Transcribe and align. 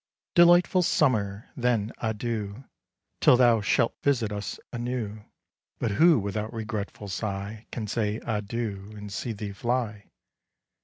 Delightful 0.33 0.81
Summer! 0.81 1.51
then 1.55 1.91
adieu 1.99 2.63
Till 3.19 3.37
thou 3.37 3.61
shalt 3.61 3.93
visit 4.01 4.31
us 4.31 4.59
anew: 4.73 5.25
But 5.77 5.91
who 5.91 6.17
without 6.17 6.51
regretful 6.51 7.07
sigh 7.07 7.67
Can 7.71 7.85
say, 7.85 8.19
adieu, 8.25 8.93
and 8.97 9.13
see 9.13 9.31
thee 9.31 9.53
fly? 9.53 10.09